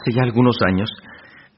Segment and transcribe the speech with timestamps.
[0.00, 0.88] hace ya algunos años,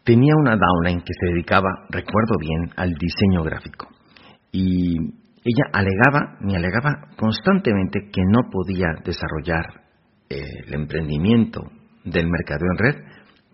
[0.04, 3.88] tenía una downline que se dedicaba, recuerdo bien, al diseño gráfico.
[4.50, 4.96] Y
[5.45, 9.65] ella alegaba, me alegaba constantemente que no podía desarrollar
[10.29, 11.63] eh, el emprendimiento
[12.05, 13.05] del mercado en red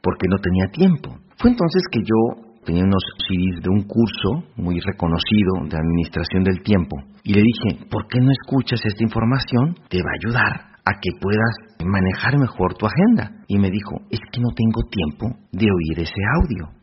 [0.03, 1.18] porque no tenía tiempo.
[1.38, 6.62] Fue entonces que yo tenía unos CDs de un curso muy reconocido de administración del
[6.62, 9.74] tiempo y le dije, ¿por qué no escuchas esta información?
[9.88, 13.44] Te va a ayudar a que puedas manejar mejor tu agenda.
[13.46, 16.79] Y me dijo, es que no tengo tiempo de oír ese audio.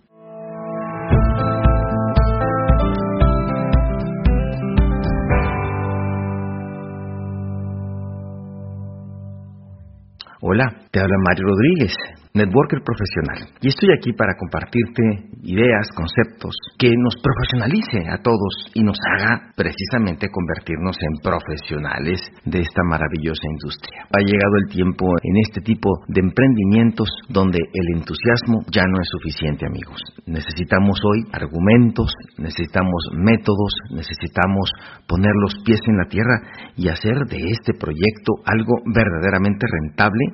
[10.42, 11.94] Hola, te habla Mario Rodríguez
[12.36, 13.48] networker profesional.
[13.64, 15.02] Y estoy aquí para compartirte
[15.48, 22.60] ideas, conceptos que nos profesionalice a todos y nos haga precisamente convertirnos en profesionales de
[22.60, 24.04] esta maravillosa industria.
[24.12, 29.08] Ha llegado el tiempo en este tipo de emprendimientos donde el entusiasmo ya no es
[29.16, 30.02] suficiente, amigos.
[30.28, 34.70] Necesitamos hoy argumentos, necesitamos métodos, necesitamos
[35.08, 36.36] poner los pies en la tierra
[36.76, 40.26] y hacer de este proyecto algo verdaderamente rentable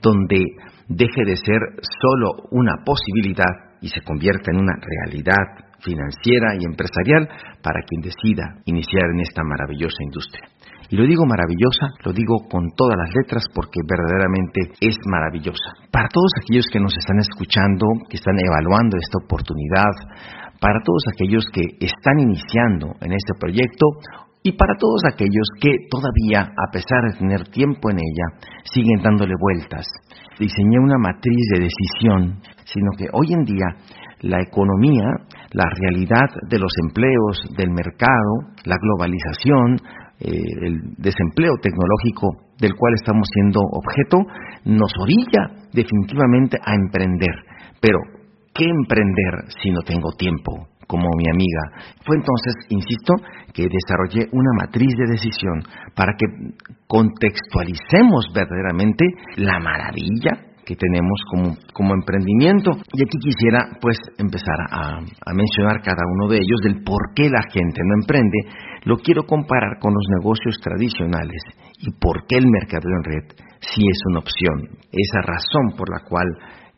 [0.00, 0.44] donde
[0.88, 1.60] deje de ser
[2.00, 7.28] solo una posibilidad y se convierta en una realidad financiera y empresarial
[7.62, 10.48] para quien decida iniciar en esta maravillosa industria.
[10.90, 15.76] Y lo digo maravillosa, lo digo con todas las letras porque verdaderamente es maravillosa.
[15.92, 19.92] Para todos aquellos que nos están escuchando, que están evaluando esta oportunidad,
[20.60, 23.86] para todos aquellos que están iniciando en este proyecto
[24.42, 29.34] y para todos aquellos que todavía, a pesar de tener tiempo en ella, siguen dándole
[29.38, 29.86] vueltas.
[30.38, 33.66] Diseñé una matriz de decisión, sino que hoy en día
[34.20, 35.06] la economía,
[35.52, 39.76] la realidad de los empleos, del mercado, la globalización,
[40.20, 44.18] eh, el desempleo tecnológico del cual estamos siendo objeto,
[44.64, 47.34] nos orilla definitivamente a emprender.
[47.80, 47.98] Pero,
[48.52, 50.66] ¿qué emprender si no tengo tiempo?
[50.88, 51.94] Como mi amiga.
[52.04, 53.14] Fue entonces, insisto,
[53.52, 55.62] que desarrollé una matriz de decisión
[55.94, 56.26] para que
[56.88, 59.04] contextualicemos verdaderamente
[59.36, 61.20] la maravilla que tenemos
[61.72, 62.72] como, emprendimiento.
[62.92, 67.30] Y aquí quisiera pues empezar a, a, mencionar cada uno de ellos del por qué
[67.30, 68.38] la gente no emprende.
[68.84, 71.40] Lo quiero comparar con los negocios tradicionales
[71.80, 73.24] y por qué el mercado en red
[73.60, 74.76] sí es una opción.
[74.92, 76.26] Esa razón por la cual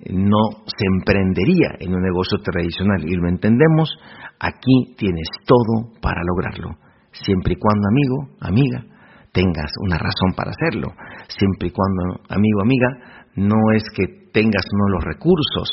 [0.08, 3.04] no se emprendería en un negocio tradicional.
[3.04, 3.90] Y lo entendemos,
[4.38, 6.76] aquí tienes todo para lograrlo,
[7.12, 8.84] siempre y cuando amigo, amiga,
[9.32, 10.88] tengas una razón para hacerlo,
[11.28, 12.88] siempre y cuando amigo, amiga,
[13.36, 15.68] no es que tengas no los recursos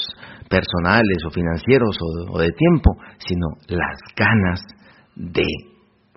[0.49, 1.97] personales o financieros
[2.29, 4.61] o, de tiempo, sino las ganas
[5.15, 5.45] de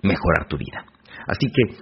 [0.03, 0.85] mejorar tu vida.
[1.27, 1.77] Así que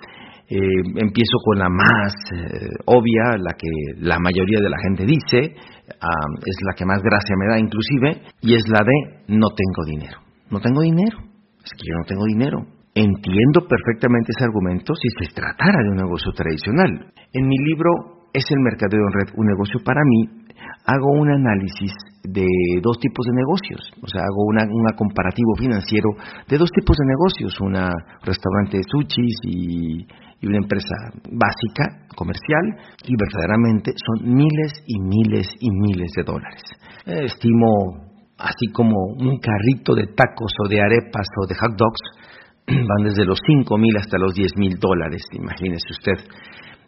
[0.49, 0.57] eh,
[0.95, 6.57] empiezo con la más eh, obvia, la que la mayoría de la gente dice, es
[6.65, 10.19] la que más gracia me da inclusive, y es la de no tengo dinero.
[10.49, 11.17] No tengo dinero,
[11.63, 12.65] es que yo no tengo dinero.
[12.95, 17.13] Entiendo perfectamente ese argumento si se tratara de un negocio tradicional.
[17.31, 20.45] En mi libro ¿Es el mercadeo en red un negocio para mí?
[20.85, 21.91] Hago un análisis
[22.23, 22.45] de
[22.81, 26.09] dos tipos de negocios, o sea, hago un comparativo financiero
[26.47, 27.73] de dos tipos de negocios, un
[28.23, 30.05] restaurante de sushis y
[30.41, 32.63] y una empresa básica, comercial,
[33.05, 36.63] y verdaderamente son miles y miles y miles de dólares.
[37.05, 37.67] Eh, estimo,
[38.37, 42.01] así como un carrito de tacos o de arepas o de hot dogs,
[42.67, 46.25] van desde los 5 mil hasta los 10 mil dólares, imagínese usted.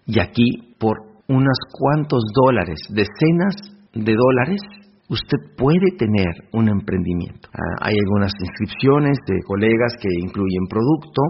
[0.06, 0.98] Y aquí, por
[1.28, 3.56] unos cuantos dólares, decenas
[3.94, 4.62] de dólares,
[5.12, 7.50] usted puede tener un emprendimiento.
[7.52, 11.22] Ah, hay algunas inscripciones de colegas que incluyen producto,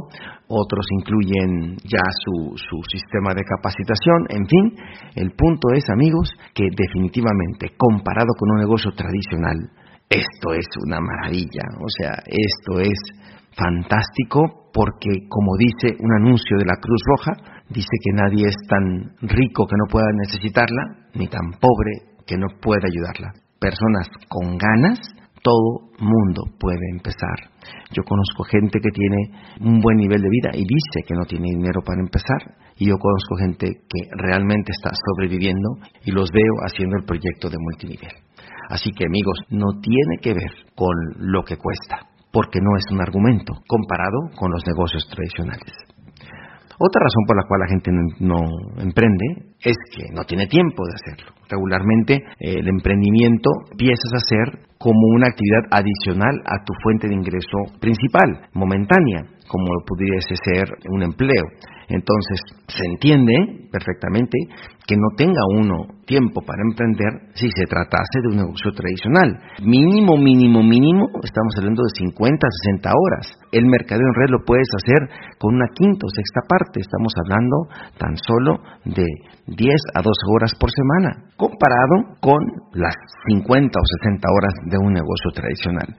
[0.47, 4.65] otros incluyen ya su, su, sistema de capacitación, en fin,
[5.15, 9.57] el punto es, amigos, que definitivamente, comparado con un negocio tradicional,
[10.09, 12.99] esto es una maravilla, o sea, esto es
[13.57, 17.33] fantástico porque, como dice un anuncio de la Cruz Roja,
[17.69, 22.47] dice que nadie es tan rico que no pueda necesitarla, ni tan pobre que no
[22.61, 24.99] pueda ayudarla personas con ganas,
[25.43, 27.51] todo mundo puede empezar.
[27.93, 29.17] Yo conozco gente que tiene
[29.61, 32.57] un buen nivel de vida y dice que no tiene dinero para empezar.
[32.77, 37.57] Y yo conozco gente que realmente está sobreviviendo y los veo haciendo el proyecto de
[37.59, 38.11] multinivel.
[38.69, 43.01] Así que amigos, no tiene que ver con lo que cuesta, porque no es un
[43.01, 45.90] argumento comparado con los negocios tradicionales.
[46.81, 47.91] Otra razón por la cual la gente
[48.25, 48.41] no,
[48.81, 51.29] emprende es que no tiene tiempo de hacerlo.
[51.47, 57.13] Regularmente eh, el emprendimiento empiezas a hacer como una actividad adicional a tu fuente de
[57.13, 61.45] ingreso principal, momentánea, como pudiese ser un empleo.
[61.87, 64.37] Entonces, se entiende perfectamente
[64.87, 69.37] que no tenga uno tiempo para emprender si se tratase de un negocio tradicional.
[69.61, 73.40] Mínimo, mínimo, mínimo, estamos hablando de 50, 60 horas.
[73.51, 76.79] El mercadeo en red lo puedes hacer con una quinta o sexta parte.
[76.79, 77.67] Estamos hablando
[77.97, 79.05] tan solo de
[79.47, 82.39] 10 a 12 horas por semana, comparado con
[82.73, 82.95] las
[83.27, 85.89] 50 o 60 horas de un negocio tradicional.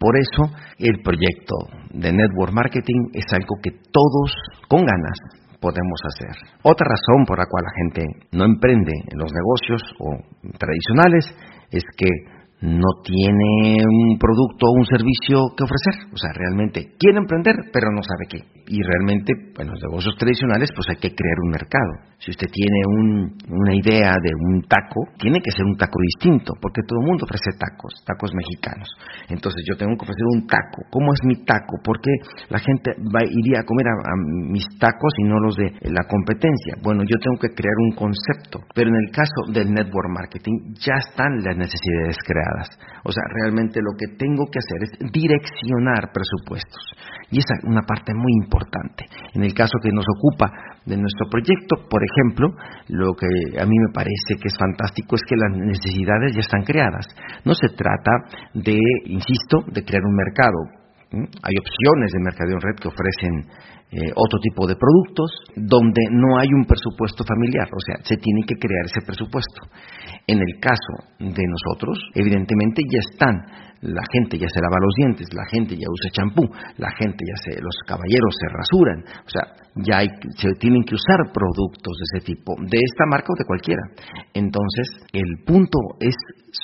[0.00, 0.48] Por eso,
[0.78, 1.54] el proyecto
[1.92, 4.32] de Network Marketing es algo que todos
[4.68, 6.36] con ganas podemos hacer.
[6.62, 10.16] Otra razón por la cual la gente no emprende en los negocios o
[10.58, 11.24] tradicionales
[11.70, 12.33] es que
[12.64, 16.08] no tiene un producto o un servicio que ofrecer.
[16.08, 18.40] O sea, realmente quiere emprender, pero no sabe qué.
[18.72, 22.16] Y realmente, en los negocios tradicionales, pues hay que crear un mercado.
[22.16, 22.80] Si usted tiene
[23.52, 27.28] una idea de un taco, tiene que ser un taco distinto, porque todo el mundo
[27.28, 28.88] ofrece tacos, tacos mexicanos.
[29.28, 30.88] Entonces yo tengo que ofrecer un taco.
[30.88, 31.76] ¿Cómo es mi taco?
[31.84, 32.16] ¿Por qué
[32.48, 34.16] la gente va, iría a comer a
[34.48, 36.80] mis tacos y no los de la competencia?
[36.80, 38.64] Bueno, yo tengo que crear un concepto.
[38.72, 42.53] Pero en el caso del network marketing, ya están las necesidades creadas
[43.04, 46.82] o sea, realmente lo que tengo que hacer es direccionar presupuestos.
[47.30, 49.06] Y esa es una parte muy importante.
[49.34, 50.50] En el caso que nos ocupa
[50.86, 52.48] de nuestro proyecto, por ejemplo,
[52.88, 53.26] lo que
[53.58, 57.06] a mí me parece que es fantástico es que las necesidades ya están creadas.
[57.44, 58.12] No se trata
[58.54, 60.58] de, insisto, de crear un mercado.
[61.14, 63.46] Hay opciones de mercadeo en red que ofrecen
[63.90, 68.42] eh, otro tipo de productos donde no hay un presupuesto familiar, o sea, se tiene
[68.46, 69.62] que crear ese presupuesto.
[70.26, 73.34] En el caso de nosotros, evidentemente ya están,
[73.84, 76.42] la gente ya se lava los dientes, la gente ya usa champú,
[76.78, 79.44] la gente ya se, los caballeros se rasuran, o sea,
[79.76, 80.00] ya
[80.36, 83.82] se tienen que usar productos de ese tipo, de esta marca o de cualquiera.
[84.32, 86.14] Entonces, el punto es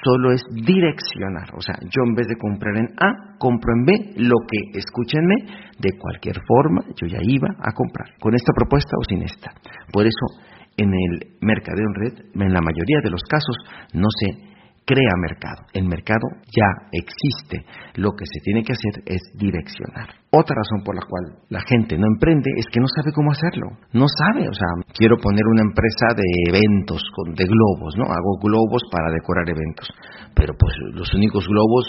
[0.05, 1.51] solo es direccionar.
[1.57, 5.35] O sea, yo en vez de comprar en A, compro en B, lo que, escúchenme,
[5.79, 9.51] de cualquier forma yo ya iba a comprar, con esta propuesta o sin esta.
[9.93, 10.27] Por eso,
[10.77, 13.57] en el mercadeo en red, en la mayoría de los casos,
[13.93, 14.50] no se
[14.85, 15.67] crea mercado.
[15.73, 17.65] El mercado ya existe.
[17.94, 20.15] Lo que se tiene que hacer es direccionar.
[20.31, 23.67] Otra razón por la cual la gente no emprende es que no sabe cómo hacerlo.
[23.93, 27.03] No sabe, o sea, quiero poner una empresa de eventos,
[27.35, 28.05] de globos, ¿no?
[28.05, 29.88] Hago globos para decorar eventos.
[30.35, 31.85] Pero pues los únicos globos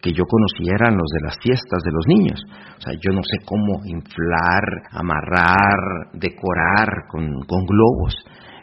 [0.00, 2.40] que yo conocía eran los de las fiestas de los niños.
[2.78, 4.62] O sea, yo no sé cómo inflar,
[4.92, 8.14] amarrar, decorar con, con globos.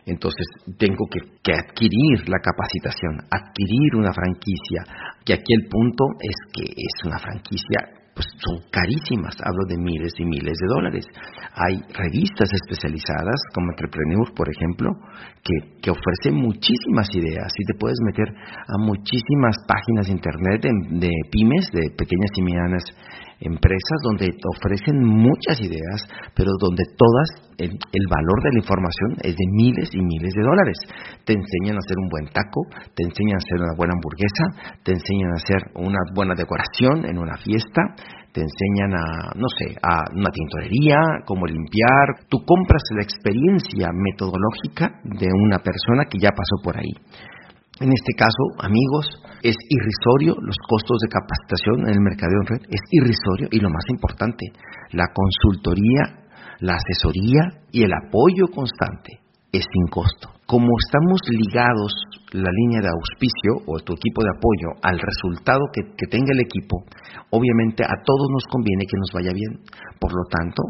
[0.06, 0.46] Entonces
[0.78, 4.84] tengo que, adquirir la capacitación, adquirir una franquicia,
[5.26, 10.14] que aquí el punto es que es una franquicia pues son carísimas, hablo de miles
[10.18, 11.06] y miles de dólares.
[11.54, 14.90] Hay revistas especializadas como Entrepreneur, por ejemplo,
[15.44, 20.72] que, que ofrecen muchísimas ideas y te puedes meter a muchísimas páginas de internet de,
[20.98, 22.84] de pymes, de pequeñas y medianas
[23.40, 27.28] empresas donde te ofrecen muchas ideas, pero donde todas,
[27.58, 30.78] el, el, valor de la información es de miles y miles de dólares.
[31.26, 32.62] Te enseñan a hacer un buen taco,
[32.96, 37.18] te enseñan a hacer una buena hamburguesa, te enseñan a hacer una buena decoración en
[37.18, 37.96] una fiesta,
[38.36, 42.28] te enseñan a, no sé, a una tintorería, cómo limpiar.
[42.28, 46.92] Tú compras la experiencia metodológica de una persona que ya pasó por ahí.
[47.80, 49.06] En este caso, amigos,
[49.44, 53.70] es irrisorio los costos de capacitación en el mercadeo en red, es irrisorio y lo
[53.70, 54.48] más importante,
[54.92, 56.24] la consultoría,
[56.60, 59.20] la asesoría y el apoyo constante
[59.52, 60.32] es sin costo.
[60.48, 61.92] Como estamos ligados
[62.32, 66.40] la línea de auspicio o tu equipo de apoyo al resultado que, que tenga el
[66.48, 66.80] equipo,
[67.32, 69.60] obviamente a todos nos conviene que nos vaya bien.
[70.00, 70.64] Por lo tanto,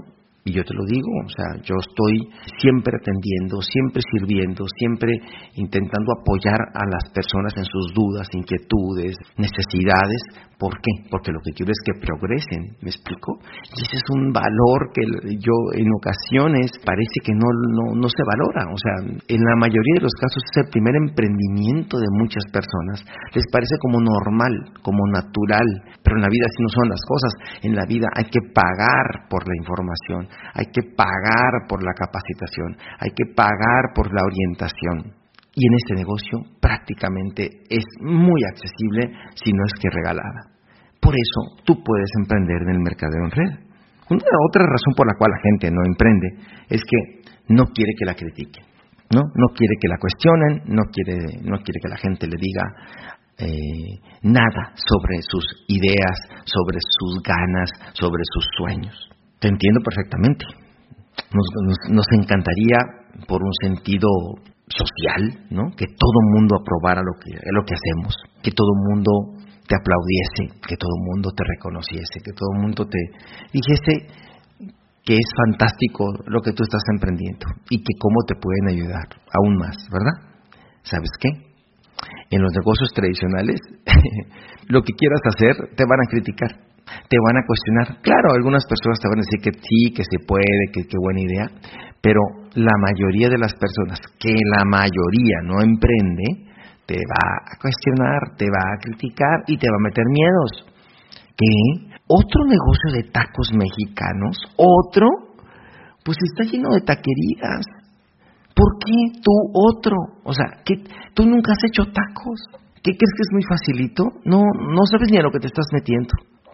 [0.46, 2.30] y yo te lo digo, o sea, yo estoy
[2.62, 5.10] siempre atendiendo, siempre sirviendo, siempre
[5.58, 10.22] intentando apoyar a las personas en sus dudas, inquietudes, necesidades.
[10.62, 11.10] ¿Por qué?
[11.10, 13.42] Porque lo que quiero es que progresen, ¿me explico?
[13.74, 15.04] Y ese es un valor que
[15.42, 18.70] yo en ocasiones parece que no, no, no se valora.
[18.70, 23.02] O sea, en la mayoría de los casos es el primer emprendimiento de muchas personas.
[23.34, 24.54] Les parece como normal,
[24.86, 25.68] como natural,
[26.06, 27.32] pero en la vida así no son las cosas.
[27.66, 32.78] En la vida hay que pagar por la información hay que pagar por la capacitación,
[33.00, 35.16] hay que pagar por la orientación.
[35.56, 40.52] Y en este negocio prácticamente es muy accesible, si no es que regalada.
[41.00, 43.66] Por eso tú puedes emprender en el mercadeo en red.
[44.10, 46.28] Una otra razón por la cual la gente no emprende
[46.70, 48.66] es que no quiere que la critiquen,
[49.12, 49.22] ¿no?
[49.34, 52.64] No quiere que la cuestionen, no quiere, no quiere que la gente le diga
[53.38, 59.10] eh, nada sobre sus ideas, sobre sus ganas, sobre sus sueños.
[59.46, 60.46] Entiendo perfectamente.
[61.92, 62.78] Nos, encantaría,
[63.28, 64.10] por un sentido
[64.68, 65.22] social,
[65.78, 69.12] que todo mundo aprobara lo que, lo que hacemos, que todo mundo
[69.68, 73.00] te aplaudiese, que todo mundo te reconociese, que todo mundo te
[73.54, 74.08] dijese
[75.06, 79.58] que es fantástico lo que tú estás emprendiendo y que cómo te pueden ayudar aún
[79.58, 80.34] más, ¿verdad?
[80.82, 81.30] ¿Sabes qué?
[82.32, 83.60] En los negocios tradicionales,
[84.68, 86.66] lo que quieras hacer te van a criticar,
[87.10, 88.02] te van a cuestionar.
[88.02, 91.22] Claro, algunas personas te van a decir que sí, que se puede, que qué buena
[91.22, 91.46] idea,
[92.02, 92.22] pero
[92.54, 96.54] la mayoría de las personas, que la mayoría no emprende,
[96.86, 100.52] te va a cuestionar, te va a criticar y te va a meter miedos.
[101.36, 101.96] ¿Qué?
[102.08, 104.38] ¿Otro negocio de tacos mexicanos?
[104.56, 105.08] ¿Otro?
[106.04, 107.66] Pues está lleno de taquerías.
[108.56, 109.98] ¿Por qué tú otro?
[110.24, 110.76] O sea, que
[111.14, 112.40] tú nunca has hecho tacos.
[112.76, 114.04] ¿Qué crees que es muy facilito?
[114.24, 116.14] No, no sabes ni a lo que te estás metiendo.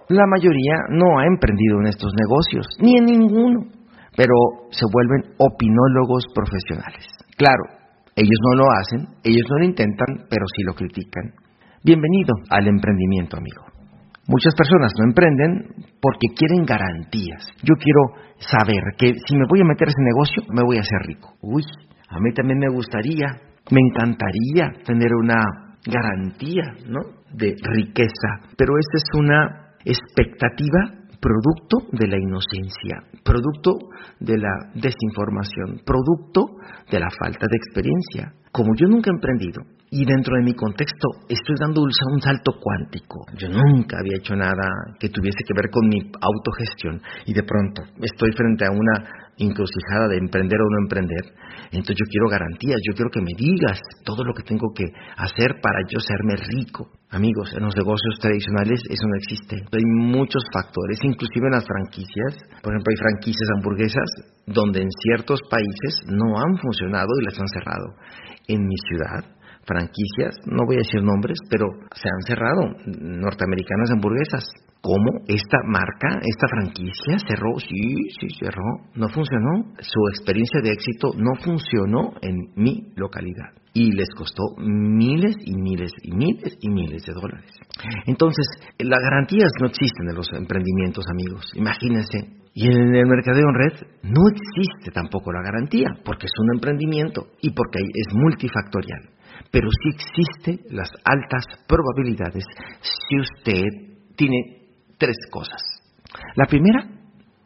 [0.10, 3.62] La mayoría no ha emprendido en estos negocios, ni en ninguno,
[4.16, 4.34] pero
[4.72, 7.06] se vuelven opinólogos profesionales.
[7.38, 7.64] Claro,
[8.16, 11.32] ellos no lo hacen, ellos no lo intentan, pero sí lo critican.
[11.84, 13.64] Bienvenido al emprendimiento, amigo.
[14.28, 15.66] Muchas personas no emprenden
[16.02, 17.48] porque quieren garantías.
[17.64, 18.02] Yo quiero
[18.38, 21.34] saber que si me voy a meter a ese negocio, me voy a hacer rico.
[21.42, 21.64] Uy,
[22.10, 23.28] a mí también me gustaría,
[23.72, 25.42] me encantaría tener una
[25.86, 27.00] garantía, ¿no?
[27.34, 28.54] De riqueza.
[28.58, 33.78] Pero esta es una expectativa producto de la inocencia, producto
[34.20, 36.58] de la desinformación, producto
[36.90, 38.34] de la falta de experiencia.
[38.52, 39.62] Como yo nunca he emprendido
[39.94, 44.96] y dentro de mi contexto estoy dando un salto cuántico, yo nunca había hecho nada
[44.98, 50.08] que tuviese que ver con mi autogestión y de pronto estoy frente a una encrucijada
[50.08, 51.36] de emprender o no emprender,
[51.76, 55.60] entonces yo quiero garantías, yo quiero que me digas todo lo que tengo que hacer
[55.62, 56.88] para yo serme rico.
[57.10, 59.56] Amigos, en los negocios tradicionales eso no existe.
[59.72, 62.44] Hay muchos factores, inclusive en las franquicias.
[62.64, 64.10] Por ejemplo, hay franquicias hamburguesas
[64.48, 67.88] donde en ciertos países no han funcionado y las han cerrado.
[68.48, 74.46] En mi ciudad, franquicias, no voy a decir nombres, pero se han cerrado, norteamericanas hamburguesas.
[74.82, 75.22] ¿Cómo?
[75.28, 77.54] ¿Esta marca, esta franquicia cerró?
[77.60, 78.64] Sí, sí, cerró.
[78.96, 79.76] No funcionó.
[79.80, 83.54] Su experiencia de éxito no funcionó en mi localidad.
[83.74, 87.54] Y les costó miles y miles y miles y miles de dólares.
[88.08, 88.46] Entonces,
[88.80, 91.46] las garantías no existen en los emprendimientos, amigos.
[91.56, 92.42] Imagínense.
[92.54, 97.28] Y en el mercadeo en red no existe tampoco la garantía, porque es un emprendimiento
[97.40, 99.10] y porque es multifactorial.
[99.50, 102.46] Pero sí existen las altas probabilidades
[102.82, 103.64] si usted
[104.16, 104.62] tiene
[104.98, 105.62] tres cosas.
[106.36, 106.86] La primera,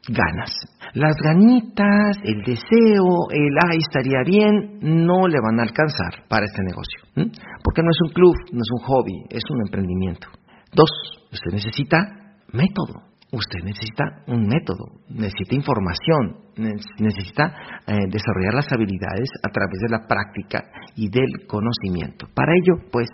[0.07, 0.51] ganas.
[0.93, 6.61] Las ganitas, el deseo, el ay, estaría bien, no le van a alcanzar para este
[6.63, 7.31] negocio.
[7.63, 10.27] Porque no es un club, no es un hobby, es un emprendimiento.
[10.73, 10.89] Dos,
[11.31, 11.97] usted necesita
[12.51, 13.14] método.
[13.35, 17.51] Usted necesita un método, necesita información, necesita
[17.85, 20.63] eh, desarrollar las habilidades a través de la práctica
[20.95, 22.27] y del conocimiento.
[22.33, 23.09] Para ello, pues,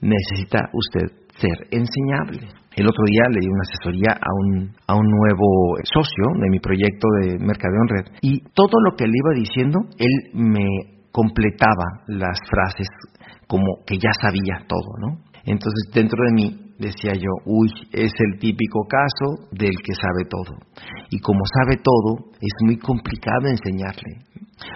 [0.00, 2.46] necesita usted ser enseñable.
[2.76, 6.60] El otro día le di una asesoría a un, a un nuevo socio de mi
[6.60, 10.66] proyecto de Mercadeo Red y todo lo que le iba diciendo, él me
[11.10, 12.86] completaba las frases
[13.48, 15.18] como que ya sabía todo, ¿no?
[15.44, 20.58] Entonces dentro de mí decía yo, uy, es el típico caso del que sabe todo.
[21.10, 24.24] Y como sabe todo, es muy complicado enseñarle.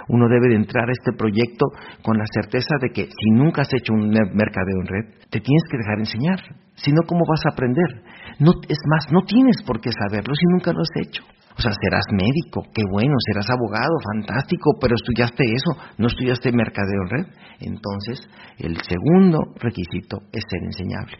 [0.08, 1.66] Uno debe de entrar a este proyecto
[2.02, 5.64] con la certeza de que si nunca has hecho un mercadeo en red, te tienes
[5.70, 6.40] que dejar enseñar.
[6.74, 8.02] Si no, ¿cómo vas a aprender?
[8.38, 11.22] No, es más, no tienes por qué saberlo si nunca lo has hecho.
[11.58, 17.02] O sea, serás médico, qué bueno, serás abogado, fantástico, pero estudiaste eso, no estudiaste mercadeo
[17.02, 17.26] en red.
[17.60, 18.20] Entonces,
[18.58, 21.18] el segundo requisito es ser enseñable.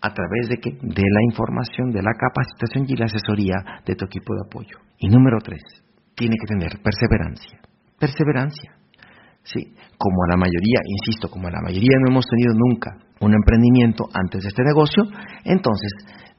[0.00, 0.70] ¿A través de qué?
[0.70, 4.78] De la información, de la capacitación y la asesoría de tu equipo de apoyo.
[4.98, 5.62] Y número tres,
[6.14, 7.58] tiene que tener perseverancia.
[7.98, 8.72] Perseverancia.
[9.42, 13.34] Sí, como a la mayoría, insisto, como a la mayoría no hemos tenido nunca un
[13.34, 15.02] emprendimiento antes de este negocio,
[15.44, 15.90] entonces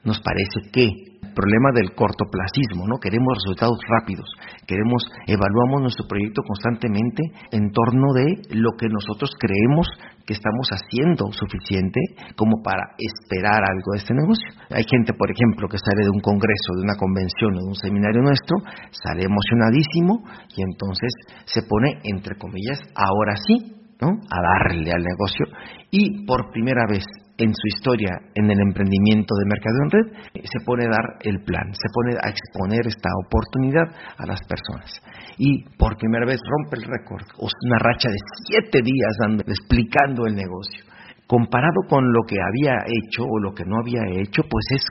[0.04, 2.98] nos parece que problema del cortoplacismo, ¿no?
[2.98, 4.28] Queremos resultados rápidos,
[4.66, 9.86] queremos, evaluamos nuestro proyecto constantemente en torno de lo que nosotros creemos
[10.30, 11.98] que estamos haciendo suficiente
[12.36, 14.46] como para esperar algo de este negocio.
[14.70, 17.74] Hay gente, por ejemplo, que sale de un congreso, de una convención o de un
[17.74, 18.62] seminario nuestro,
[18.94, 20.22] sale emocionadísimo
[20.54, 21.10] y entonces
[21.50, 24.06] se pone, entre comillas, ahora sí, ¿no?
[24.30, 25.46] A darle al negocio
[25.90, 27.02] y por primera vez
[27.40, 30.06] en su historia en el emprendimiento de mercado en red,
[30.44, 34.92] se pone a dar el plan, se pone a exponer esta oportunidad a las personas.
[35.38, 40.36] Y por primera vez rompe el récord, una racha de siete días dando, explicando el
[40.36, 40.84] negocio.
[41.26, 44.84] Comparado con lo que había hecho o lo que no había hecho, pues es,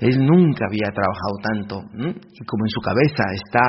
[0.00, 1.74] él nunca había trabajado tanto.
[1.94, 3.64] Y como en su cabeza está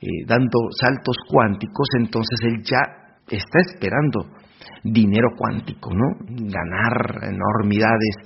[0.00, 2.80] eh, dando saltos cuánticos, entonces él ya
[3.28, 4.30] está esperando
[4.84, 6.16] dinero cuántico, ¿no?
[6.28, 8.16] Ganar enormidades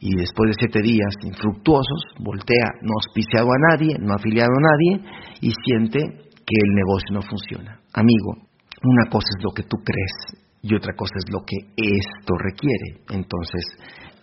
[0.00, 5.00] y después de siete días infructuosos, voltea, no auspiciado a nadie, no afiliado a nadie,
[5.40, 7.80] y siente que el negocio no funciona.
[7.94, 8.36] Amigo,
[8.82, 13.00] una cosa es lo que tú crees y otra cosa es lo que esto requiere.
[13.10, 13.64] Entonces,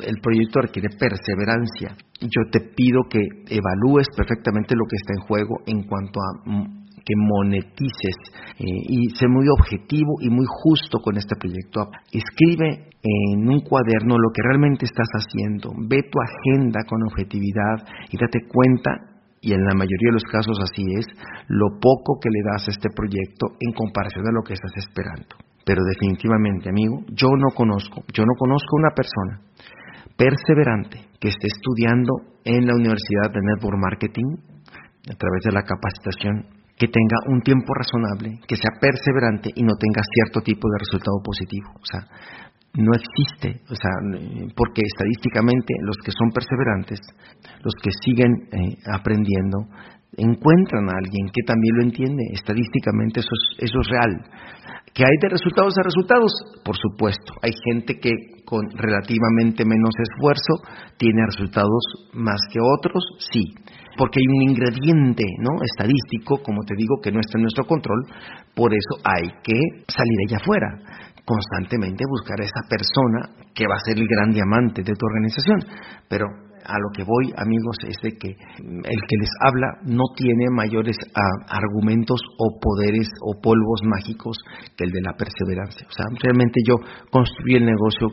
[0.05, 1.95] el proyecto requiere perseverancia.
[2.19, 6.80] Yo te pido que evalúes perfectamente lo que está en juego en cuanto a mm,
[7.05, 8.17] que monetices
[8.60, 11.89] eh, y sé muy objetivo y muy justo con este proyecto.
[12.12, 18.17] Escribe en un cuaderno lo que realmente estás haciendo, ve tu agenda con objetividad y
[18.17, 18.91] date cuenta,
[19.41, 21.08] y en la mayoría de los casos así es,
[21.48, 25.36] lo poco que le das a este proyecto en comparación a lo que estás esperando.
[25.65, 29.41] Pero definitivamente, amigo, yo no conozco, yo no conozco una persona
[30.15, 32.13] perseverante que esté estudiando
[32.46, 34.38] en la Universidad de Network Marketing
[35.10, 39.77] a través de la capacitación que tenga un tiempo razonable, que sea perseverante y no
[39.77, 41.69] tenga cierto tipo de resultado positivo.
[41.77, 42.01] O sea,
[42.73, 43.93] no existe, o sea,
[44.57, 46.97] porque estadísticamente los que son perseverantes,
[47.61, 49.69] los que siguen eh, aprendiendo,
[50.17, 52.23] encuentran a alguien que también lo entiende.
[52.33, 54.13] Estadísticamente eso es, eso es real.
[54.89, 56.33] ¿Que hay de resultados a resultados?
[56.65, 57.38] Por supuesto.
[57.45, 60.65] Hay gente que con relativamente menos esfuerzo
[60.97, 63.53] tiene resultados más que otros, sí.
[63.98, 65.62] Porque hay un ingrediente ¿no?
[65.63, 68.05] estadístico, como te digo, que no está en nuestro control.
[68.55, 73.86] Por eso hay que salir allá afuera constantemente buscar a esa persona que va a
[73.86, 75.60] ser el gran diamante de tu organización.
[76.10, 76.25] Pero
[76.65, 80.95] a lo que voy, amigos, es de que el que les habla no tiene mayores
[81.15, 84.38] ah, argumentos o poderes o polvos mágicos
[84.77, 85.88] que el de la perseverancia.
[85.88, 86.75] O sea, realmente yo
[87.10, 88.07] construí el negocio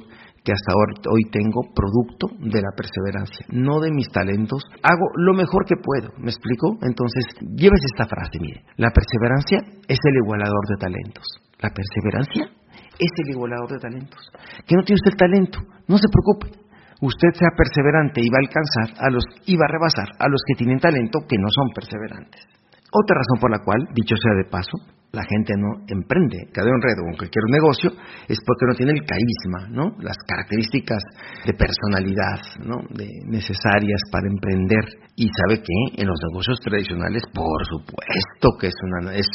[0.48, 0.72] que hasta
[1.12, 4.64] hoy tengo producto de la perseverancia, no de mis talentos.
[4.80, 6.72] Hago lo mejor que puedo, ¿me explico?
[6.80, 11.28] Entonces, llévese esta frase, mire, la perseverancia es el igualador de talentos.
[11.60, 12.48] La perseverancia
[12.96, 14.24] es el igualador de talentos.
[14.64, 16.64] Que no tiene usted talento, no se preocupe
[17.00, 20.42] usted sea perseverante y va a alcanzar a los y va a rebasar a los
[20.48, 22.42] que tienen talento que no son perseverantes.
[22.90, 27.00] Otra razón por la cual, dicho sea de paso, la gente no emprende cada enredo
[27.08, 27.90] o cualquier negocio
[28.28, 29.96] es porque no tiene el carisma, ¿no?
[30.04, 31.02] Las características
[31.46, 32.76] de personalidad, ¿no?
[32.92, 34.84] De necesarias para emprender.
[35.16, 39.26] Y sabe que en los negocios tradicionales, por supuesto que es, una, es,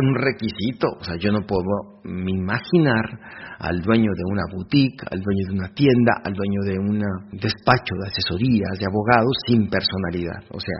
[0.00, 0.88] un requisito.
[0.98, 3.04] O sea, yo no puedo imaginar
[3.58, 7.94] al dueño de una boutique, al dueño de una tienda, al dueño de un despacho
[8.00, 10.40] de asesorías, de abogados, sin personalidad.
[10.54, 10.78] O sea,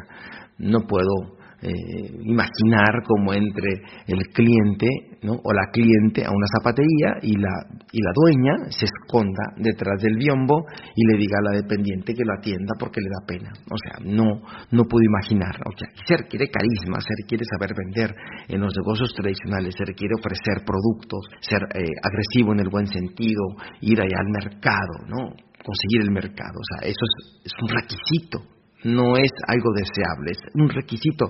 [0.59, 4.89] no puedo eh, imaginar cómo entre el cliente
[5.23, 5.33] ¿no?
[5.33, 7.55] o la cliente a una zapatería y la,
[7.93, 12.25] y la dueña se esconda detrás del biombo y le diga a la dependiente que
[12.25, 13.51] lo atienda porque le da pena.
[13.71, 15.57] O sea, no, no puedo imaginar.
[15.65, 18.15] O sea, se requiere carisma, se requiere saber vender
[18.49, 23.43] en los negocios tradicionales, se requiere ofrecer productos, ser eh, agresivo en el buen sentido,
[23.81, 25.33] ir allá al mercado, ¿no?
[25.65, 26.55] conseguir el mercado.
[26.55, 28.56] O sea, eso es, es un requisito
[28.87, 31.27] no es algo deseable, es un requisito.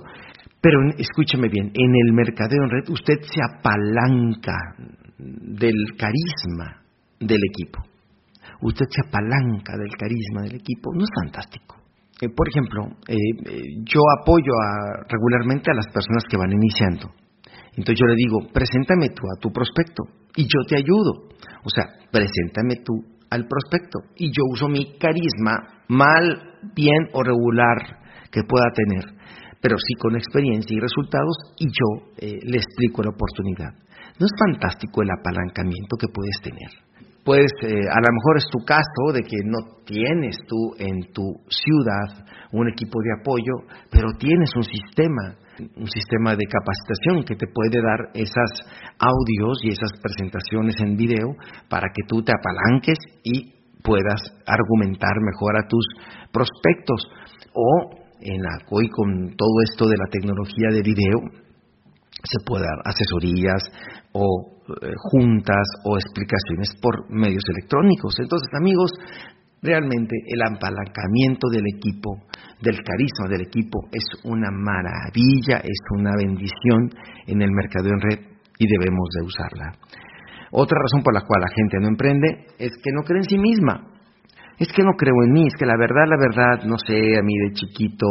[0.61, 4.57] Pero escúcheme bien, en el mercadeo en red usted se apalanca
[5.17, 6.83] del carisma
[7.19, 7.83] del equipo.
[8.61, 10.91] Usted se apalanca del carisma del equipo.
[10.93, 11.75] No es fantástico.
[12.19, 14.51] Eh, por ejemplo, eh, eh, yo apoyo
[15.07, 17.13] regularmente a las personas que van iniciando.
[17.75, 20.03] Entonces yo le digo, preséntame tú a tu prospecto
[20.35, 21.29] y yo te ayudo.
[21.63, 22.93] O sea, preséntame tú
[23.29, 27.77] al prospecto y yo uso mi carisma mal, bien o regular
[28.31, 29.03] que pueda tener,
[29.61, 33.73] pero sí con experiencia y resultados y yo eh, le explico la oportunidad.
[34.19, 36.87] ¿No es fantástico el apalancamiento que puedes tener?
[37.27, 42.23] Pues a lo mejor es tu caso de que no tienes tú en tu ciudad
[42.53, 45.35] un equipo de apoyo, pero tienes un sistema,
[45.75, 48.63] un sistema de capacitación que te puede dar esos
[48.97, 51.35] audios y esas presentaciones en video
[51.67, 53.56] para que tú te apalanques y
[53.87, 55.85] puedas argumentar mejor a tus
[56.33, 57.07] prospectos.
[57.53, 61.19] O en la, hoy con todo esto de la tecnología de video,
[62.23, 63.63] se puede dar asesorías
[64.11, 68.15] o eh, juntas o explicaciones por medios electrónicos.
[68.19, 68.91] Entonces, amigos,
[69.61, 72.27] realmente el apalancamiento del equipo,
[72.59, 76.89] del carisma del equipo, es una maravilla, es una bendición
[77.27, 78.19] en el mercado en red
[78.59, 79.77] y debemos de usarla.
[80.51, 82.27] Otra razón por la cual la gente no emprende
[82.59, 83.97] es que no cree en sí misma.
[84.59, 87.21] Es que no creo en mí, es que la verdad, la verdad, no sé, a
[87.21, 88.07] mí de chiquito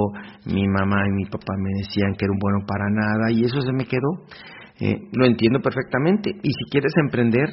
[0.47, 3.61] mi mamá y mi papá me decían que era un bueno para nada y eso
[3.61, 4.23] se me quedó.
[4.79, 6.31] Eh, lo entiendo perfectamente.
[6.31, 7.49] Y si quieres emprender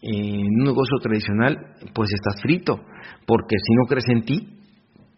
[0.00, 1.56] en un negocio tradicional,
[1.94, 2.80] pues estás frito,
[3.26, 4.58] porque si no crees en ti,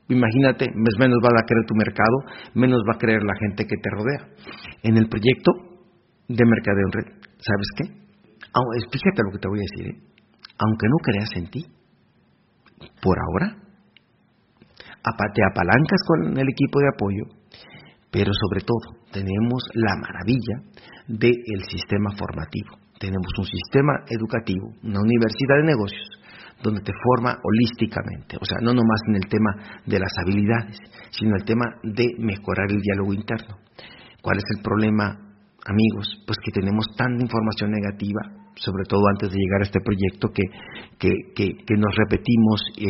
[0.09, 0.67] imagínate,
[0.99, 2.19] menos va a creer tu mercado,
[2.55, 4.35] menos va a creer la gente que te rodea.
[4.83, 5.53] En el proyecto
[6.29, 8.04] de mercadeo en red, ¿sabes qué?
[8.91, 10.15] Fíjate lo que te voy a decir, ¿eh?
[10.59, 11.65] aunque no creas en ti,
[13.03, 13.57] por ahora,
[15.35, 17.25] te apalancas con el equipo de apoyo,
[18.11, 20.63] pero sobre todo tenemos la maravilla
[21.09, 22.79] del sistema formativo.
[22.99, 26.09] Tenemos un sistema educativo, una universidad de negocios,
[26.63, 30.79] donde te forma holísticamente, o sea, no nomás en el tema de las habilidades,
[31.11, 33.59] sino el tema de mejorar el diálogo interno.
[34.23, 35.05] ¿Cuál es el problema,
[35.67, 36.23] amigos?
[36.27, 40.45] Pues que tenemos tanta información negativa sobre todo antes de llegar a este proyecto, que,
[41.35, 42.87] que, nos repetimos eh,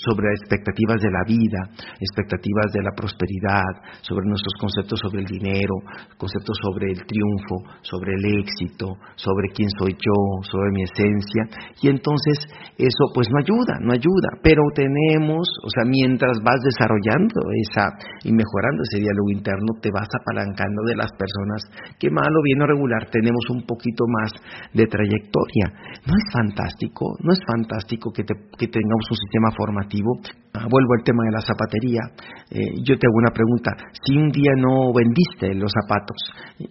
[0.00, 1.60] sobre expectativas de la vida,
[2.00, 5.74] expectativas de la prosperidad, sobre nuestros conceptos sobre el dinero,
[6.16, 11.42] conceptos sobre el triunfo, sobre el éxito, sobre quién soy yo, sobre mi esencia,
[11.82, 12.40] y entonces
[12.78, 17.92] eso pues no ayuda, no ayuda, pero tenemos, o sea, mientras vas desarrollando esa
[18.24, 21.60] y mejorando ese diálogo interno, te vas apalancando de las personas
[21.98, 24.32] que mal o bien o regular tenemos un poquito más
[24.72, 25.66] de trayectoria.
[26.06, 27.18] ¿No es fantástico?
[27.26, 30.22] ¿No es fantástico que, tengamos un sistema formativo?
[30.54, 32.02] Ah, vuelvo al tema de la zapatería.
[32.50, 33.74] Eh, yo te hago una pregunta.
[34.06, 36.18] Si un día no vendiste los zapatos,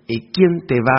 [0.07, 0.95] eh, ¿quién te va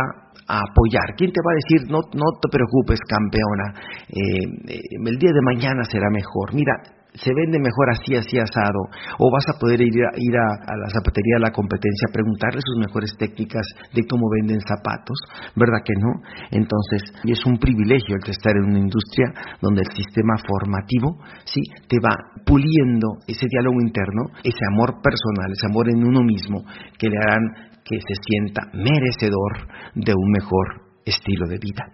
[0.49, 1.17] a apoyar?
[1.17, 3.67] ¿Quién te va a decir, no, no te preocupes, campeona,
[4.13, 6.53] eh, el día de mañana será mejor?
[6.53, 6.77] Mira,
[7.15, 10.91] se vende mejor así, así asado, o vas a poder ir, a, ir a, la
[10.91, 13.63] zapatería a la competencia a preguntarle sus mejores técnicas
[13.95, 15.17] de cómo venden zapatos,
[15.55, 16.11] ¿verdad que no?
[16.51, 19.31] Entonces, es un privilegio el estar en una industria
[19.63, 25.67] donde el sistema formativo, sí, te va puliendo ese diálogo interno, ese amor personal, ese
[25.71, 26.67] amor en uno mismo,
[26.99, 31.85] que le harán que se sienta merecedor de un mejor estilo de vida.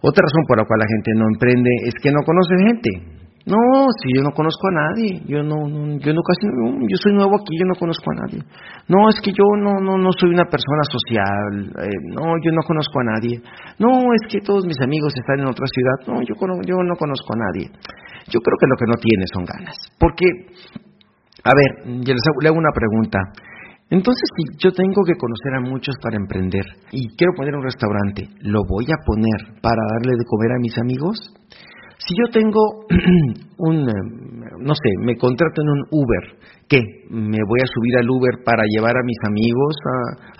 [0.00, 3.17] Otra razón por la cual la gente no emprende es que no conoce gente.
[3.48, 5.56] No, si yo no conozco a nadie, yo no,
[5.96, 6.44] yo no casi,
[6.84, 8.44] yo soy nuevo aquí, yo no conozco a nadie.
[8.88, 12.60] No, es que yo no, no, no soy una persona social, eh, no, yo no
[12.60, 13.40] conozco a nadie.
[13.78, 17.32] No, es que todos mis amigos están en otra ciudad, no, yo, yo no conozco
[17.32, 17.72] a nadie.
[18.28, 20.28] Yo creo que lo que no tiene son ganas, porque,
[21.40, 23.18] a ver, yo les hago, le hago una pregunta.
[23.88, 28.28] Entonces, si yo tengo que conocer a muchos para emprender y quiero poner un restaurante,
[28.42, 31.16] ¿lo voy a poner para darle de comer a mis amigos?
[32.08, 32.86] Si yo tengo
[33.58, 33.92] un, eh,
[34.60, 36.80] no sé, me contrato en un Uber, ¿qué?
[37.10, 39.76] ¿Me voy a subir al Uber para llevar a mis amigos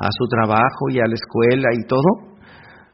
[0.01, 2.09] a, su trabajo y a la escuela y todo?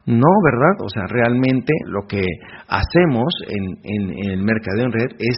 [0.07, 0.83] No, ¿verdad?
[0.83, 2.25] O sea, realmente lo que
[2.67, 5.37] hacemos en, en el mercadeo en red es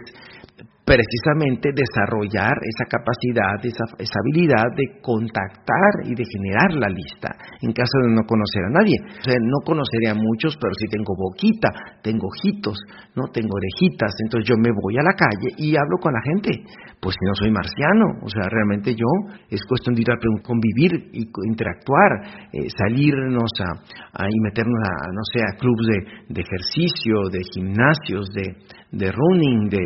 [0.88, 7.28] precisamente desarrollar esa capacidad, esa, esa, habilidad de contactar y de generar la lista
[7.60, 8.96] en caso de no conocer a nadie.
[9.20, 11.68] O sea, no conoceré a muchos, pero sí tengo boquita,
[12.00, 12.80] tengo ojitos,
[13.14, 16.64] no tengo orejitas, entonces yo me voy a la calle y hablo con la gente.
[17.00, 19.06] Pues si no soy marciano, o sea, realmente yo
[19.50, 25.22] es cuestión de ir a convivir y interactuar, eh, salirnos a, y meternos a, no
[25.30, 28.56] sé, a clubes de, de ejercicio, de gimnasios, de,
[28.92, 29.78] de running, de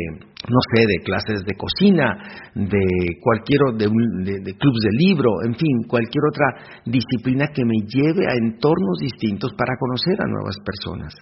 [0.49, 2.19] no sé, de clases de cocina,
[2.53, 2.83] de
[3.21, 3.87] cualquier de,
[4.43, 9.53] de, clubs de libro, en fin, cualquier otra disciplina que me lleve a entornos distintos
[9.55, 11.15] para conocer a nuevas personas.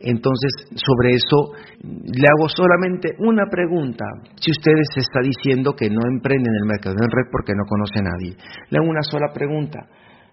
[0.00, 4.04] Entonces, sobre eso le hago solamente una pregunta.
[4.36, 8.02] Si ustedes está diciendo que no emprenden el mercado en red porque no conoce a
[8.02, 8.36] nadie,
[8.70, 9.80] le hago una sola pregunta.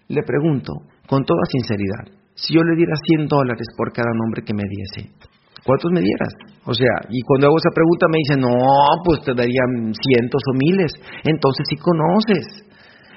[0.08, 0.72] Le pregunto,
[1.08, 5.10] con toda sinceridad, si yo le diera 100 dólares por cada nombre que me diese,
[5.66, 6.32] ¿cuántos me dieras?
[6.64, 8.56] O sea, y cuando hago esa pregunta me dicen, no,
[9.04, 10.92] pues te darían cientos o miles.
[11.26, 12.62] Entonces sí conoces.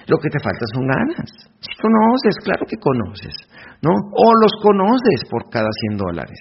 [0.10, 1.30] Lo que te falta son ganas.
[1.62, 3.36] Si conoces, claro que conoces,
[3.86, 3.94] ¿no?
[3.94, 6.40] O los conoces por cada 100 dólares.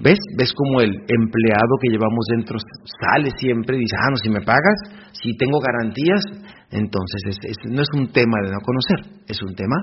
[0.00, 0.18] ¿Ves?
[0.36, 4.40] ¿Ves como el empleado que llevamos dentro sale siempre y dice, ah, no, si me
[4.40, 6.24] pagas, si tengo garantías,
[6.72, 7.22] entonces
[7.70, 9.76] no es un tema de no conocer, es un tema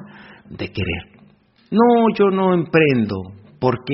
[0.50, 1.24] de querer.
[1.72, 3.16] No, yo no emprendo,
[3.60, 3.94] porque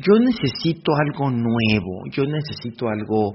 [0.00, 3.32] yo necesito algo nuevo, yo necesito algo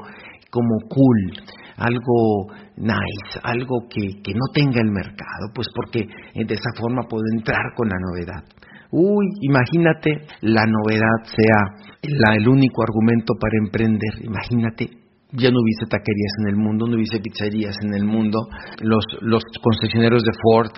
[0.49, 1.33] como cool,
[1.77, 7.23] algo nice, algo que, que no tenga el mercado, pues porque de esa forma puedo
[7.35, 8.43] entrar con la novedad.
[8.89, 16.33] Uy, imagínate la novedad sea el único argumento para emprender, imagínate ya no hubiese taquerías
[16.39, 18.39] en el mundo, no hubiese pizzerías en el mundo,
[18.81, 20.71] los, los concesionarios de Ford,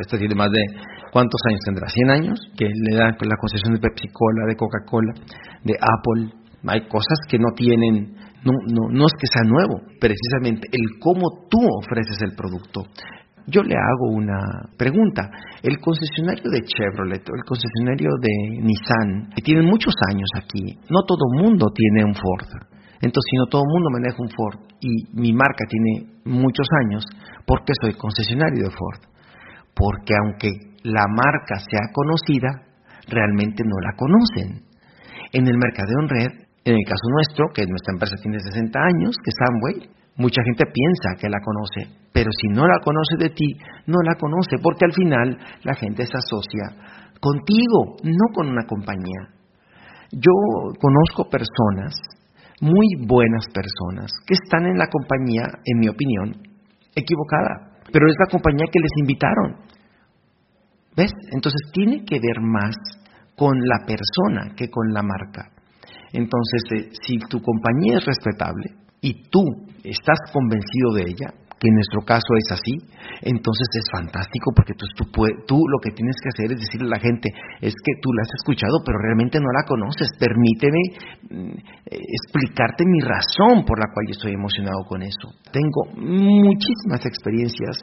[0.00, 0.60] esta tiene más de,
[1.12, 1.86] ¿cuántos años tendrá?
[1.88, 2.38] ¿100 años?
[2.56, 5.12] Que le dan la concesión de Pepsi Cola, de Coca-Cola,
[5.64, 10.68] de Apple, hay cosas que no tienen, no, no, no es que sea nuevo, precisamente
[10.72, 12.82] el cómo tú ofreces el producto.
[13.48, 14.40] Yo le hago una
[14.76, 15.30] pregunta.
[15.62, 21.30] El concesionario de Chevrolet el concesionario de Nissan, que tienen muchos años aquí, no todo
[21.40, 22.75] mundo tiene un Ford.
[23.00, 27.04] Entonces, si no todo el mundo maneja un Ford y mi marca tiene muchos años,
[27.46, 29.00] ¿por qué soy concesionario de Ford?
[29.74, 30.50] Porque aunque
[30.82, 32.66] la marca sea conocida,
[33.08, 34.64] realmente no la conocen.
[35.32, 36.32] En el mercadeo en red,
[36.64, 40.64] en el caso nuestro, que nuestra empresa tiene 60 años, que es Amway, Mucha gente
[40.72, 43.52] piensa que la conoce, pero si no la conoce de ti,
[43.86, 46.72] no la conoce, porque al final la gente se asocia
[47.20, 49.28] contigo, no con una compañía.
[50.12, 50.32] Yo
[50.80, 51.94] conozco personas,
[52.60, 56.42] muy buenas personas, que están en la compañía, en mi opinión,
[56.94, 59.56] equivocada, pero es la compañía que les invitaron.
[60.96, 61.12] ¿Ves?
[61.32, 62.74] Entonces tiene que ver más
[63.36, 65.50] con la persona que con la marca.
[66.12, 69.42] Entonces, eh, si tu compañía es respetable y tú
[69.84, 72.74] estás convencido de ella, que en nuestro caso es así,
[73.22, 77.32] entonces es fantástico porque tú, lo que tienes que hacer es decirle a la gente,
[77.60, 80.82] es que tú la has escuchado pero realmente no la conoces, permíteme
[81.30, 81.56] mm,
[81.88, 85.32] explicarte mi razón por la cual yo estoy emocionado con eso.
[85.50, 87.80] Tengo muchísimas experiencias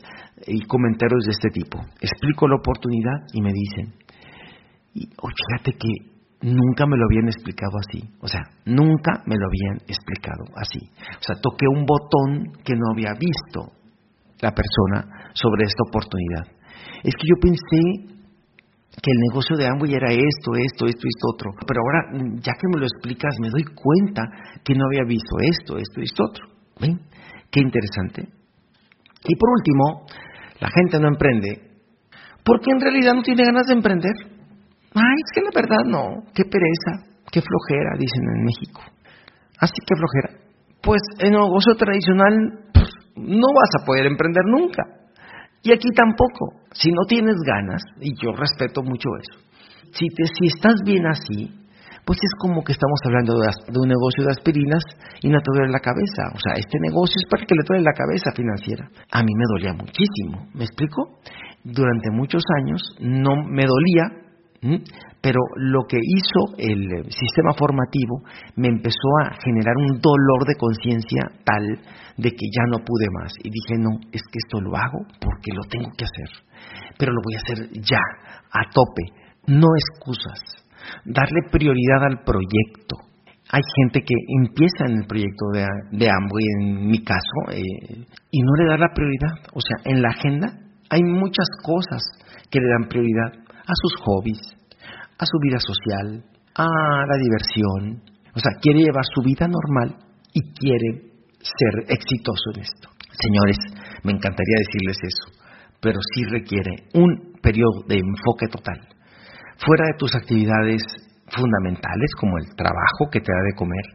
[0.48, 1.80] y comentarios de este tipo.
[2.00, 3.94] Explico la oportunidad y me dicen,
[4.94, 6.13] y, fíjate que
[6.44, 8.04] nunca me lo habían explicado así.
[8.22, 10.80] O sea, nunca me lo habían explicado así.
[11.20, 13.72] O sea, toqué un botón que no había visto
[14.42, 16.46] la persona sobre esta oportunidad.
[17.04, 18.14] Es que yo pensé
[19.02, 21.50] que el negocio de Amway era esto, esto, esto, esto, otro.
[21.66, 24.22] Pero ahora, ya que me lo explicas, me doy cuenta
[24.64, 26.46] que no había visto esto, esto, esto, otro.
[26.80, 27.00] ¿Ven?
[27.50, 28.28] Qué interesante.
[29.26, 30.06] Y por último,
[30.60, 31.74] la gente no emprende
[32.44, 34.12] porque en realidad no tiene ganas de emprender.
[34.96, 38.82] Ay, es que la verdad no, qué pereza, qué flojera, dicen en México.
[39.60, 40.44] Así que flojera.
[40.82, 44.84] Pues en el negocio tradicional pues, no vas a poder emprender nunca.
[45.64, 46.60] Y aquí tampoco.
[46.74, 49.40] Si no tienes ganas, y yo respeto mucho eso,
[49.94, 51.54] si, te, si estás bien así,
[52.04, 54.84] pues es como que estamos hablando de, de, un negocio de aspirinas
[55.22, 56.34] y no te duele la cabeza.
[56.36, 58.90] O sea, este negocio es para que le duele la cabeza financiera.
[59.12, 61.20] A mí me dolía muchísimo, ¿me explico?
[61.64, 64.23] Durante muchos años no me dolía
[65.22, 68.24] pero lo que hizo el sistema formativo
[68.56, 71.80] me empezó a generar un dolor de conciencia tal
[72.18, 73.34] de que ya no pude más.
[73.44, 76.30] Y dije, no, es que esto lo hago porque lo tengo que hacer.
[76.98, 78.04] Pero lo voy a hacer ya,
[78.52, 79.04] a tope.
[79.48, 80.40] No excusas.
[81.06, 82.98] Darle prioridad al proyecto.
[83.52, 88.42] Hay gente que empieza en el proyecto de, de Amway, en mi caso, eh, y
[88.42, 89.36] no le da la prioridad.
[89.54, 90.48] O sea, en la agenda
[90.90, 92.02] hay muchas cosas
[92.50, 94.42] que le dan prioridad a sus hobbies,
[95.18, 96.24] a su vida social,
[96.56, 96.68] a
[97.08, 98.04] la diversión.
[98.36, 99.98] O sea, quiere llevar su vida normal
[100.34, 102.90] y quiere ser exitoso en esto.
[103.20, 103.58] Señores,
[104.04, 105.40] me encantaría decirles eso,
[105.80, 108.80] pero sí requiere un periodo de enfoque total.
[109.58, 110.82] Fuera de tus actividades
[111.28, 113.86] fundamentales como el trabajo que te da de comer,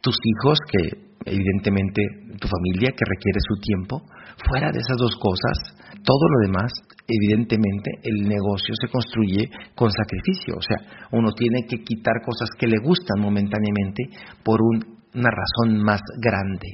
[0.00, 2.02] tus hijos que evidentemente
[2.40, 4.02] tu familia que requiere su tiempo,
[4.48, 5.56] fuera de esas dos cosas,
[6.04, 6.72] todo lo demás,
[7.08, 10.56] evidentemente, el negocio se construye con sacrificio.
[10.56, 14.04] O sea, uno tiene que quitar cosas que le gustan momentáneamente
[14.44, 16.68] por una razón más grande.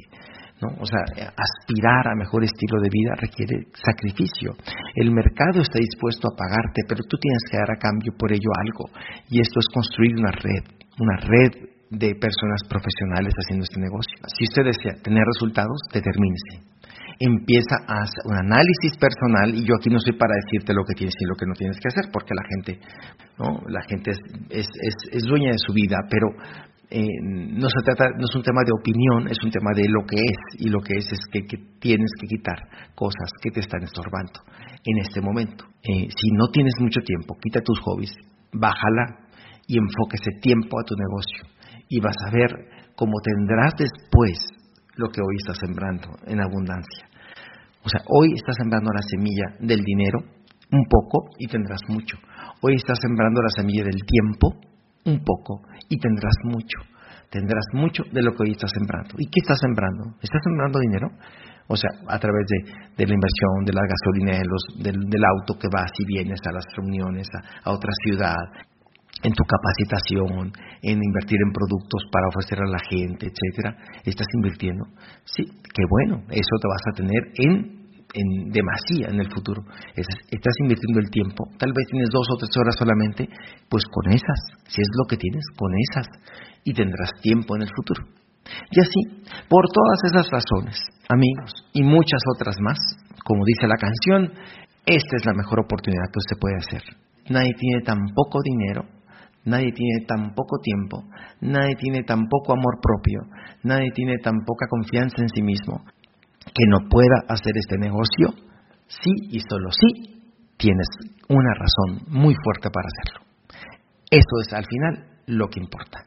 [0.60, 0.74] ¿no?
[0.80, 1.02] O sea,
[1.38, 4.58] aspirar a mejor estilo de vida requiere sacrificio.
[4.94, 8.50] El mercado está dispuesto a pagarte, pero tú tienes que dar a cambio por ello
[8.58, 8.90] algo.
[9.30, 10.64] Y esto es construir una red,
[10.98, 11.52] una red
[11.90, 14.18] de personas profesionales haciendo este negocio.
[14.34, 16.74] Si usted desea tener resultados, determínese
[17.18, 20.94] empieza a hacer un análisis personal y yo aquí no soy para decirte lo que
[20.94, 22.80] tienes y lo que no tienes que hacer porque la gente
[23.38, 24.10] no la gente
[24.50, 24.66] es,
[25.12, 26.28] es, dueña de su vida pero
[26.90, 30.04] eh, no se trata no es un tema de opinión es un tema de lo
[30.06, 31.42] que es y lo que es es que,
[31.80, 32.58] tienes que quitar
[32.94, 34.40] cosas que te están estorbando
[34.84, 35.64] en este momento.
[35.82, 38.14] Eh, si no tienes mucho tiempo quita tus hobbies
[38.52, 39.28] bájala
[39.66, 41.54] y enfoque ese tiempo a tu negocio
[41.88, 42.50] y vas a ver
[42.96, 44.38] cómo tendrás después
[44.96, 47.08] lo que hoy estás sembrando en abundancia.
[47.84, 50.18] O sea, hoy estás sembrando la semilla del dinero,
[50.72, 52.16] un poco, y tendrás mucho.
[52.62, 54.56] Hoy estás sembrando la semilla del tiempo,
[55.04, 56.78] un poco, y tendrás mucho.
[57.30, 59.16] Tendrás mucho de lo que hoy estás sembrando.
[59.18, 60.16] ¿Y qué estás sembrando?
[60.22, 61.08] ¿Estás sembrando dinero?
[61.66, 62.44] O sea, a través
[62.96, 64.38] de, la inversión, de la gasolina,
[64.78, 67.26] del, auto que vas y vienes a las reuniones,
[67.64, 68.36] a otra ciudad,
[69.22, 74.84] en tu capacitación, en invertir en productos para ofrecer a la gente, etcétera, estás invirtiendo.
[75.24, 79.62] Sí, qué bueno, eso te vas a tener en en demasía en el futuro.
[79.96, 83.28] Estás invirtiendo el tiempo, tal vez tienes dos o tres horas solamente,
[83.68, 86.06] pues con esas, si es lo que tienes, con esas,
[86.62, 88.06] y tendrás tiempo en el futuro.
[88.70, 89.00] Y así,
[89.48, 92.78] por todas esas razones, amigos, y muchas otras más,
[93.24, 94.32] como dice la canción,
[94.86, 96.82] esta es la mejor oportunidad que usted puede hacer.
[97.30, 98.84] Nadie tiene tan poco dinero
[99.44, 101.04] Nadie tiene tan poco tiempo,
[101.40, 103.20] nadie tiene tan poco amor propio,
[103.62, 105.84] nadie tiene tan poca confianza en sí mismo
[106.46, 108.28] que no pueda hacer este negocio
[108.86, 110.20] sí y solo sí
[110.56, 110.86] tienes
[111.28, 113.26] una razón muy fuerte para hacerlo.
[114.10, 115.98] Eso es al final lo que importa.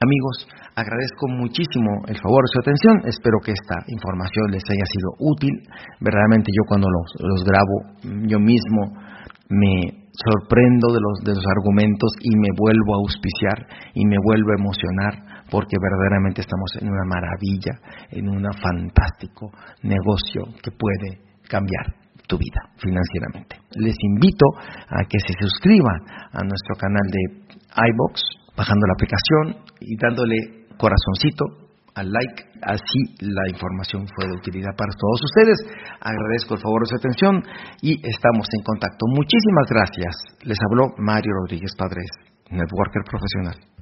[0.00, 0.48] Amigos,
[0.80, 2.94] Agradezco muchísimo el favor de su atención.
[3.04, 5.50] Espero que esta información les haya sido útil.
[6.00, 7.76] Verdaderamente yo cuando los, los grabo
[8.26, 8.96] yo mismo
[9.50, 14.50] me sorprendo de los, de los argumentos y me vuelvo a auspiciar y me vuelvo
[14.50, 15.12] a emocionar
[15.50, 17.74] porque verdaderamente estamos en una maravilla,
[18.10, 19.50] en un fantástico
[19.82, 21.94] negocio que puede cambiar
[22.26, 23.58] tu vida financieramente.
[23.74, 24.46] Les invito
[24.86, 25.98] a que se suscriban
[26.32, 27.22] a nuestro canal de
[27.74, 28.22] iBox
[28.56, 30.36] bajando la aplicación y dándole
[30.78, 31.69] corazoncito
[32.00, 35.58] al like, así la información fue de utilidad para todos ustedes.
[36.00, 37.34] Agradezco el favor de su atención
[37.82, 39.04] y estamos en contacto.
[39.12, 40.14] Muchísimas gracias.
[40.42, 42.08] Les habló Mario Rodríguez Padres,
[42.50, 43.79] networker profesional.